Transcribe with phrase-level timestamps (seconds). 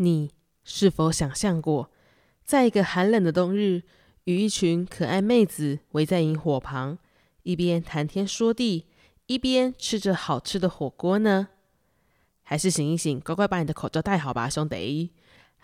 [0.00, 0.30] 你
[0.62, 1.90] 是否想象过，
[2.44, 3.82] 在一个寒冷的冬日，
[4.24, 6.98] 与一群可爱妹子围在萤火旁，
[7.42, 8.86] 一边谈天说地，
[9.26, 11.48] 一边吃着好吃的火锅呢？
[12.42, 15.10] 还是醒一醒，乖乖把你的口罩戴好吧，兄弟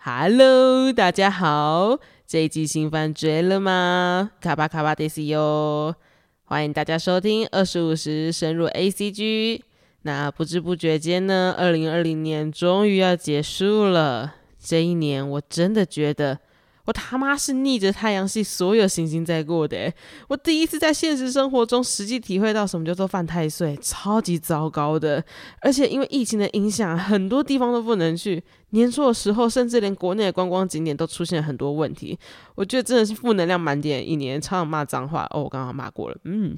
[0.03, 1.97] ！Hello，大家好，
[2.27, 4.31] 这一集新番追了吗？
[4.41, 5.95] 卡巴卡巴迪西哟，
[6.43, 9.63] 欢迎大家收听二十五时深入 A C G。
[10.05, 14.35] 那不知不觉间呢，二零二零年终于要结束了。
[14.59, 16.37] 这一年，我真的觉得
[16.85, 19.91] 我他妈是逆着太阳系所有行星在过的。
[20.27, 25.23] 我第一次在现实生活中实际体会到什么叫做犯太岁，超级糟糕的。
[25.61, 28.43] 而且因为疫情的影响，很多地方都不能去。
[28.71, 32.17] 年初的时候，甚至连国内的观光景点都出现很多问题。
[32.55, 35.25] 我觉得真的是负能量满点一年，常常骂脏话。
[35.29, 36.17] 哦，我刚刚骂过了。
[36.25, 36.57] 嗯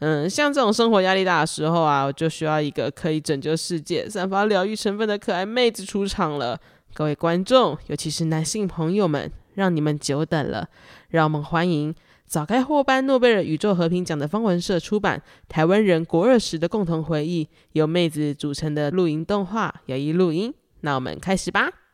[0.00, 6.60] 嗯，像这种生活压力大的时候啊，我就需要一个可以拯救世界、散发疗愈成分的可爱妹子出场了。
[6.92, 10.68] 各位观众，尤其是男性朋友们，让你们久等了。
[11.08, 11.92] 让我们欢迎
[12.24, 20.52] 早该获颁诺贝尔宇宙和平奖的方文社出版《台湾人国二时的共同回忆》，由妹子组成的露营动画《有一录音》。
[20.82, 21.85] 那我们开始吧。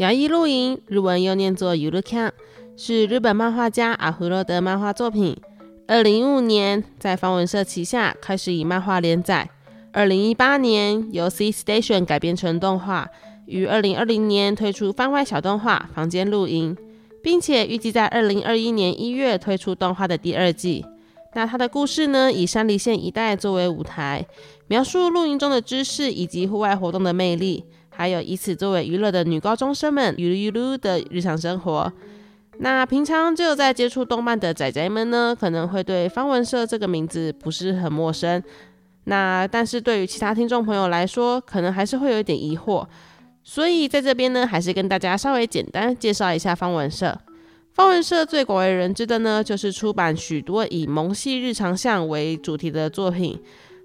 [0.00, 2.30] 摇一露营，日文又念作 Yurukan，
[2.74, 5.36] 是日本漫画家阿胡罗的漫画作品。
[5.86, 9.50] 二零一五年在方文社旗下开始以漫画连载。
[9.92, 13.10] 二零一八年由 C Station 改编成动画，
[13.44, 16.74] 于二零二零年推出番外小动画《房间露营》，
[17.22, 20.82] 并且预计在二零二一年一月推出动画的第二季。
[21.34, 24.26] 那它的故事呢，以山梨县一带作为舞台，
[24.66, 31.92] 描述露营中的知识以及户外活动的魅力，还有以此作为娱乐的女高中生们娱噜噜的日常生活。
[32.58, 38.42] 那平常就在接触动漫的仔仔们呢，可能会对方文社这个名字不是很陌生。
[39.04, 42.86] 那但是对于其他听众朋友来说，可能还是会有一点疑惑，
[43.42, 47.18] 所以在这边呢，还是跟大家稍微简单介绍一下方文社。
[47.72, 53.40] 方文社最广为人知的呢，就是出版许多以萌系日常向为主题的作品。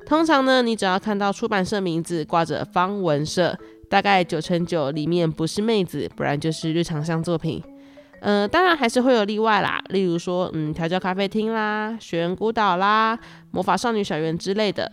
[0.05, 3.57] 通常呢，你只要看到出版社名字挂着方文社，
[3.89, 7.61] 大概九成九里面不是妹子，不然就是日常向作品。
[8.21, 13.19] 嗯，当然还是会有例外啦，例如说，嗯，调教咖啡厅啦、雪原孤岛啦、
[13.51, 14.91] 魔法少女小圆之类的。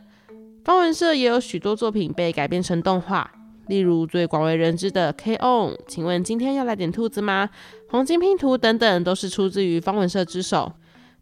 [0.64, 3.30] 方文社也有许多作品被改编成动画，
[3.68, 7.48] 例如最广为人知的《K.O.》，请问今天要来点兔子吗？
[7.88, 10.72] 黄金拼图等等都是出自于方文社之手。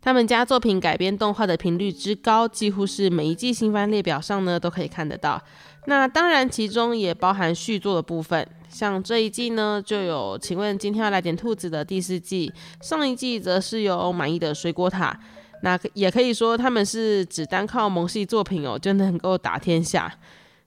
[0.02, 5.40] 他们家作品改编动画的频率之高，几乎是每一季新番列表上呢都可以看得到。
[5.86, 12.52] 那当然其中也包含续作的部分，像这一季呢就有《请问今天要来点兔子》的第四季，
[12.82, 15.18] 上一季则是有满意的水果塔。
[15.62, 20.10] 那也可以说他们是只单靠萌系作品哦就能够打天下。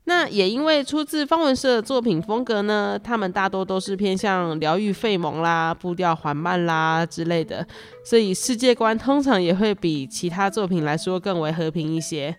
[0.04, 7.66] 那也因为出自方文社的作品风格呢，他们大多都是偏向疗愈费蒙啦、步调缓慢啦之类的，
[8.04, 12.36] 所以世界观通常也会比其他作品来说更为和平一些。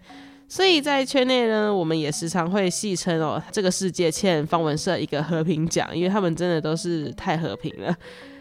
[0.56, 7.94] 所以在圈内呢，我们也时常会戏称哦，这个世界欠方文社一个和平奖，因为他们真的都是太和平了。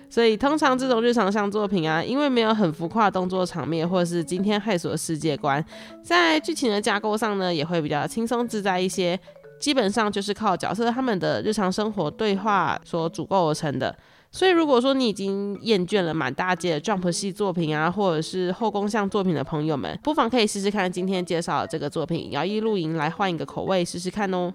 [0.08, 5.62] 所以通常这种日常向作品啊，因为没有很浮夸动作场面，或者是惊天骇俗的世界观，
[6.04, 9.18] 在剧情的架构上呢，也会比较轻松自在一些。
[9.58, 13.92] 基本上就是靠角色他们的日常生活对话所组构而成的。
[14.34, 24.52] 所以如果说你已经厌倦了满大街的 Jump 系作品啊，或者是后宫向作品的朋友们，不妨可以试试看今天介绍的这个作品《摇曳露营》，来换一个口味试试看哦。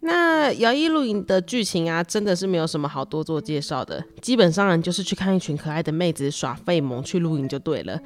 [0.00, 8.00] 那摇曳露营的剧情啊，真的是没有什么好多做介绍的，基本上就是去看一群可爱的妹子耍费萌去露营就对了。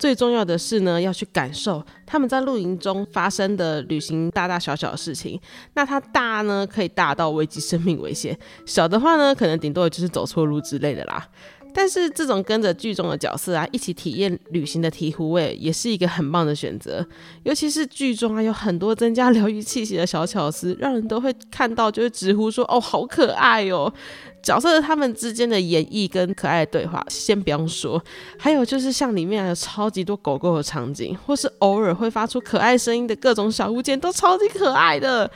[0.00, 5.38] 最重要的是呢，要去感受他们在露营中发生的旅行大大小小的事情。
[5.74, 11.28] 那它大呢，可以大到危及生命危险；小的话呢，可能顶多也就是走错路之类的啦。
[11.72, 17.06] 但是这种跟着剧中的角色啊一起体验旅行的醍醐味，也是一个很棒的选择。
[17.44, 23.92] 尤其是剧中啊有很多增加疗愈气息的小巧思，让人都会看到就会直呼说哦好可爱哦。
[24.42, 28.02] 角色他们之间的演绎跟可爱的对话，先不用说，
[28.38, 35.30] 还有就是像里面有超级多狗狗的场景，或是偶尔会发出可爱声音的各种小物件，都超级可爱的。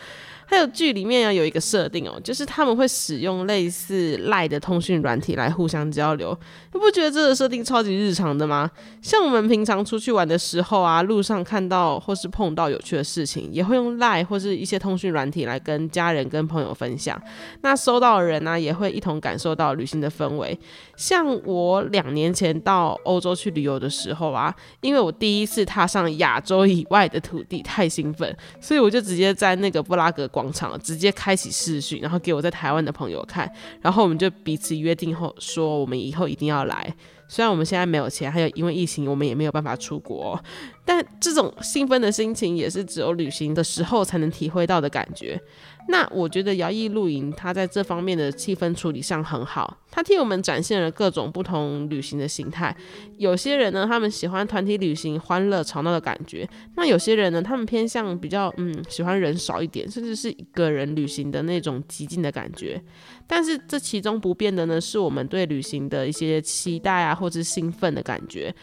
[0.47, 6.39] 还有剧里面要有一个设定哦，就是他们会使用类似赖的通讯软体来互相交流。
[6.73, 8.71] 你不觉得这个设定超级日常的吗？
[9.01, 17.21] 像我们平常出去玩的时候啊，路上看到或是碰到有趣的事情，也会用赖或是一些通讯软体来跟家人、跟朋友分享。
[17.63, 20.59] 那收到的人呢，也会一同感受到旅行的氛围。
[20.97, 33.49] 像我两年前到欧洲去旅游的时候啊，因为我第一次踏上亚洲以外的土地，太兴奋，所以我就直接在那个布拉格广场直接开启视讯，然后给我在台湾的朋友看，
[33.81, 36.93] 然后我们就彼此约定后说，我们以后一定要来。
[37.29, 40.39] 虽然我们现在没有钱，还有因为疫情，我们也没有办法出国，
[40.85, 45.41] 但这种兴奋的心情也是只有旅行的时候才能体会到的感觉。
[45.87, 52.75] 那我觉得摇曳露营，它在这方面的气氛处理上很好，它替我们展现了各种不同旅行的形态。
[53.19, 62.83] 有些人呢，他们喜欢团体旅行，欢乐吵闹的感觉；那有些人呢，他们偏向比较嗯，喜欢人少一点，甚至是一个人旅行的那种极静的感觉。
[63.27, 68.55] 但是这其中不变的呢，是我们对旅行的一些期待啊，或者是兴奋的感觉。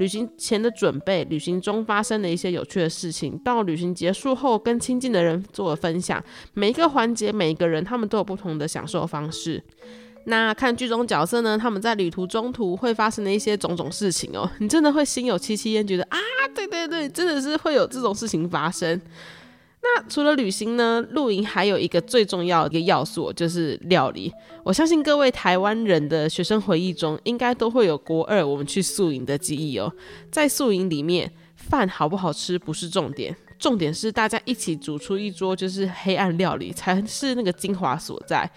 [0.00, 6.24] 旅行前的准备，旅行中发生的一些有趣的事情，到旅行结束后跟亲近的人做了分享，
[6.54, 9.62] 每一个环节，每一个人他们都有不同的享受方式。
[10.24, 16.18] 那看剧中角色呢，他们在旅途中途会发生的一些种种事情哦，你真的会心有戚戚焉，觉得啊，
[16.54, 18.98] 对对对，真的是会有这种事情发生。
[19.82, 24.30] 那除了旅行呢，露营还有一个最重要的一个要素就是料理。
[24.62, 29.90] 我相信各位台湾人的学生回忆中，应该都会有国二我们去宿营的记忆哦。
[30.30, 38.48] 在宿营里面，饭好不好吃不是重点，重点是大家一起煮出一桌就是黑暗料理才是那个精华所在。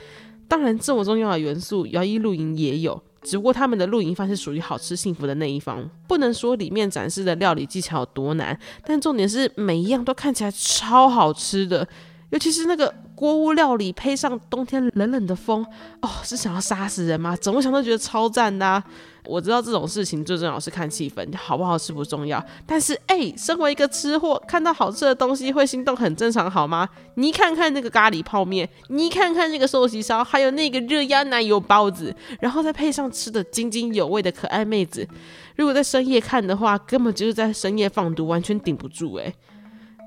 [0.50, 3.02] 当然，这么重要的元素，摇曳露营也有。
[3.24, 11.88] 只不过他们的露营饭是属于好吃幸福的那一方，不能说里面展示的料理技巧有多难，但重点是每一样都看起来超好吃的，
[12.34, 12.94] 尤其是那个。
[13.16, 15.64] 锅屋料理配上冬天冷冷的风，
[16.02, 17.38] 哦，是想要杀死人吗？
[17.40, 18.84] 怎么想都觉得超赞的。
[19.26, 22.44] 我知道这种事情最重要是看气氛，好不好吃不重要。
[22.66, 26.90] 但是，哎，身为一个吃货，看到好吃的东西会心动，很正常，好吗？
[27.16, 35.08] 你看看那个咖喱泡面，你看看那个寿喜烧，还有那个热压奶油包子，然后再配上吃的津津有味的可爱妹子，
[35.56, 39.34] 如果在深夜看的话，根本就是在深夜放毒，完全顶不住，哎。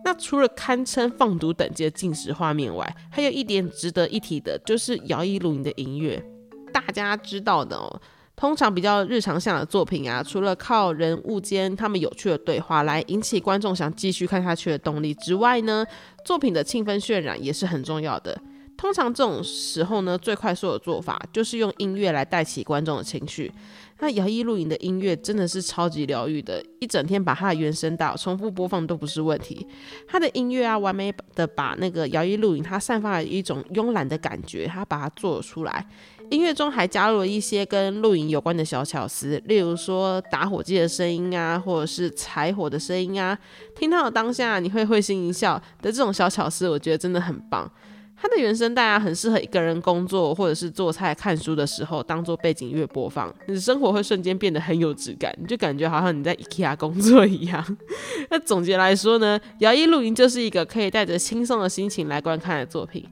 [0.07, 6.25] 那除了堪称放毒等级的进食画面外，还有一点值得一提的，就是摇一露营的音乐。
[6.73, 8.01] 大家知道的哦，
[8.37, 15.85] 通常比较日常向的作品啊，除了靠人物间他们有趣的对话来引起观众想继续看下去的动力之外呢，
[16.25, 18.41] 作品的气氛渲染也是很重要的。
[18.77, 23.51] 通常这种时候呢，最快速的做法就是用音乐来带起观众的情绪。
[23.99, 29.67] 那摇曳露营的音乐真的是超级疗愈的，一整天把它的原声带重复播放都不是问题。
[30.07, 35.87] 它的音乐啊，完美的把那个摇曳露营它散发的一种慵懒的感觉，它把它做出来。
[36.29, 43.39] 音乐中还加入了一些跟露营有关的小巧思，例如说打火机的声音啊，或者是柴火的声音啊，
[43.75, 47.71] 听到当下你会会心一笑的这种小巧思，我觉得真的很棒。
[48.17, 57.77] 它的原声带啊，很适合一个人工作或者是做菜、看书的时候当做背景音乐播放，你的生活会瞬间变得很有质感，你就感觉好像你在 IKEA 工作一样。
[58.31, 63.07] 那总结来说呢，摇曳露营就是一个可以带着轻松的心情来观看的作品。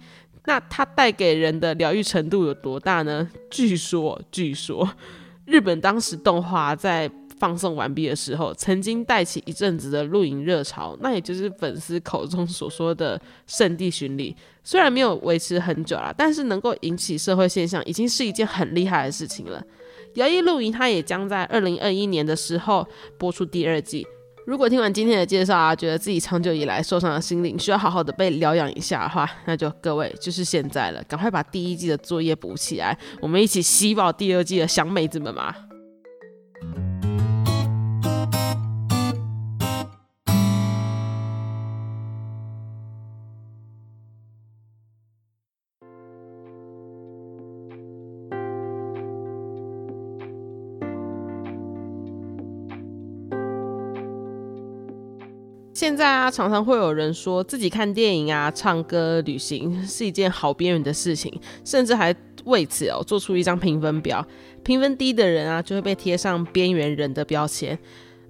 [0.46, 3.28] 那它带给人的疗愈程度有多大呢？
[3.50, 4.88] 据说，据说
[5.44, 7.10] 日本当时动画在。
[7.38, 14.34] 放送完毕的时候，曾经带起一阵子的露营热潮，那也就是粉丝口中所说的圣地巡礼。
[14.62, 19.62] 虽然没有维持很久啦，但是能够引起社会现象，已经是一件很厉害的事情了。
[20.14, 22.86] 摇曳露营，它也将在二零二一年的时候
[23.18, 24.06] 播出第二季。
[24.46, 35.54] 如果听完今天的介绍啊，觉得自己长久以来受伤的心灵需要好好的被疗养一下的话，那就各位就是现在了，赶快把第一季的作业补起来，我们一起吸爆第二季的小妹子们嘛！
[56.24, 61.30] 他，常常会有人说自己看电影啊、唱歌、旅行 是一件好边缘的事情，
[61.64, 62.14] 甚至还
[62.44, 64.26] 为此哦做出一张评分表，
[64.62, 67.78] 评分低的人啊就会被贴上边缘人的标签。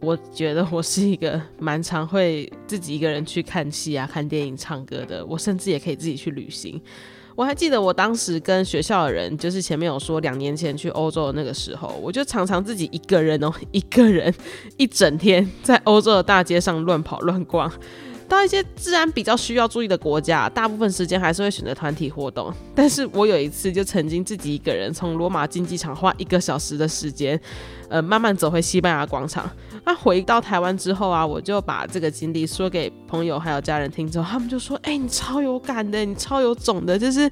[0.00, 6.80] 我觉得我是一个蛮常会自己一个人去看戏啊、看电影、唱歌的，我甚至也可以自己去旅行。
[7.36, 14.32] 我还记得我当时跟学校的人，就是前面有说两年前去欧洲的那个时候，我就常常自己一个人哦，一个人
[14.76, 17.70] 一整天在欧洲的大街上乱跑乱逛。
[18.28, 22.52] 到一些治安比较需要注意的国家，大部分时间还是会选择团体活动。
[22.74, 27.38] 但是我有一次就曾经自己一个人从罗马竞技场花一个小时的时间，
[27.88, 29.50] 呃，慢慢走回西班牙广场。
[29.84, 37.30] 那回到台湾之后啊，我就把这个经历说给朋友还有家人听之后，他们就说：“哎，你超有感的，你超有种的，就是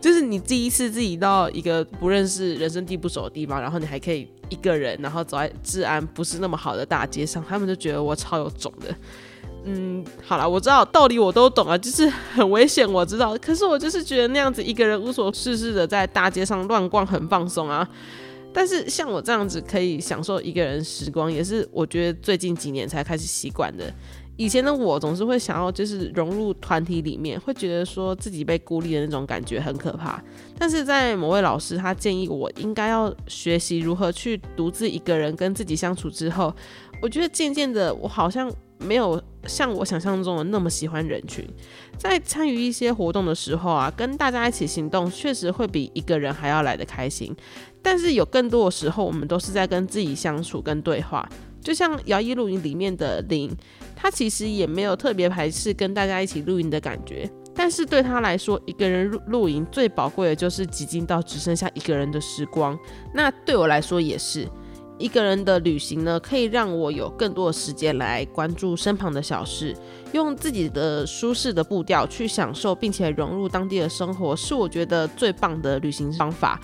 [0.00, 8.94] 就是你第一次自己到一个不认识、人生地不熟的地方，然后你还可以一个人，然后走在治安不是那么好的大街上，他们就觉得我超有种的。”
[9.68, 13.36] 嗯，好了，我知道道理我都懂啊，就是很危险，我知道。
[13.38, 17.88] 可是我就是觉得那样子一个人无所事事的在大街上乱逛很放松啊。
[18.52, 23.92] 但是像我这样子可以享受一个人时光，也是我觉得最近几年才开始习惯的。
[24.36, 30.22] 以前的我总是会想要就是融入团体里面，会觉得说自己被孤立的那种感觉很可怕。
[30.56, 36.54] 但是在某位老师他建议我应该要学习如何去独自一个人跟自己相处之后，
[37.02, 38.48] 我觉得渐渐的我好像。
[38.78, 41.46] 没有像我想象中的那么喜欢人群，
[41.98, 47.34] 在参与一些活动的时候啊，跟大家一起行动，确实会比一个人还要来得开心。
[47.82, 51.28] 但是有更多的时候，我们都是在跟自己相处、跟对话。
[51.60, 53.50] 就像摇曳露营里面的林，
[53.96, 57.28] 他其实也没有特别排斥跟大家一起露营的感觉。
[57.54, 62.78] 但是对他来说，一个人露露营最宝贵的就是寂静到只剩下一个人的时光。
[63.14, 64.46] 那对我来说也是。
[64.98, 69.76] 一个人的旅行呢，可以让我有更多的时间来关注身旁的小事，
[70.12, 76.58] 用自己的舒适的步调去享受，并且融入当地的生活，是我觉得最棒的旅行方法。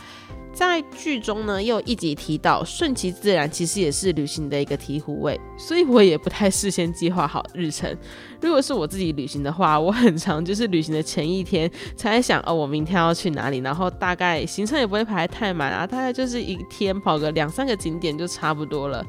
[0.53, 7.97] 在剧中呢，又一集提到顺其自然，其实也是旅行的一个醍醐味，所以我也不太事先计划好日程。
[8.41, 19.05] 如果是我自己旅行的话，我很常就是旅行的前一天才想哦，我明天要去哪里，然后大概行程也不会排太满啊，大概就是一天跑个两三个景点就差不多了。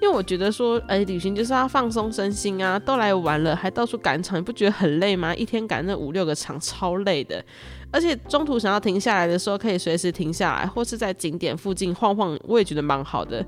[0.00, 5.34] 因为我觉得说，哎，旅行就是要放松身心啊，都来玩了，还到处赶场，你不觉得很累吗？
[5.34, 7.44] 一天赶那五六个场，超累的。
[7.90, 13.44] 而且中途想要停下来的时候，可以随时停下来，或是在景点附近晃晃，我也觉得蛮好的。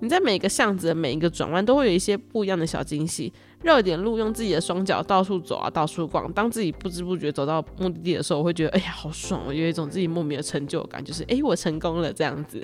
[0.00, 3.32] 你在每个巷子的每一个转弯，都会有一些不一样的小惊喜。
[3.62, 6.30] 绕一点路，用自己的双脚到处走啊，到处逛。
[6.32, 9.40] 当自己不知不觉走到目的地的时候，我会觉得，哎呀，好爽！
[9.46, 12.62] 我有一种自己莫名的成就感，就是，哎，我成功了这样子。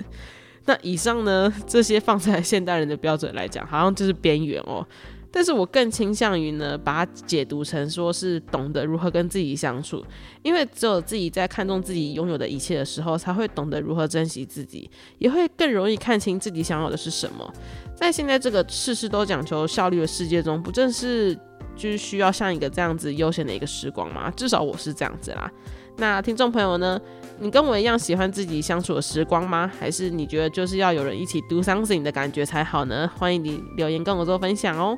[0.65, 4.85] 那以上呢，这些放在现代人的标准来讲，好像就是边缘哦。
[5.35, 10.05] 但是我更倾向于呢，把它解读成说是懂得如何跟自己相处，
[10.43, 17.51] 因为只有自己在看重自己拥有的一切的时候，才会懂得如何珍惜自己，也会更容易看清自己想要的是什么。
[17.95, 21.33] 在现在这个事事都讲求效率的世界中，不正是
[21.75, 24.31] 就是需要像一个这样子悠闲的一个时光吗？
[24.37, 25.51] 至少我是这样子啦。
[25.97, 26.99] 那听众朋友呢，
[27.39, 29.71] 你跟我一样喜欢自己相处的时光吗？
[29.79, 33.09] 还是你觉得就是要有人一起 do something 的感觉才好呢？
[33.17, 34.97] 欢迎你留言跟我做分享哦。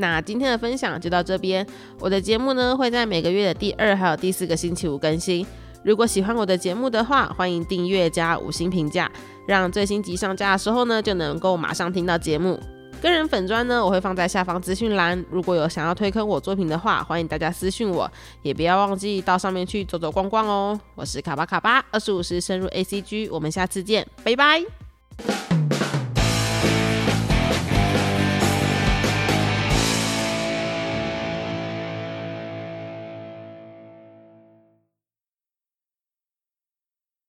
[0.00, 1.66] 那今天的分享就到这边。
[1.98, 5.44] 我的节目呢会在每个月的第二还有第四个星期五更新。
[5.84, 9.10] 如果喜欢我的节目的话，欢迎订阅加五星评价，
[9.46, 12.58] 让最新集上架的时候呢就能够马上听到节目。
[13.00, 18.10] 个人粉砖呢我会放在下方资讯栏，如果有想要推坑我作品的话，欢迎大家私讯我，
[18.42, 20.78] 也不要忘记到上面去走走逛逛哦。
[20.94, 25.57] 我是卡巴卡巴，二十五时深入 A C G，我们下次见，拜拜。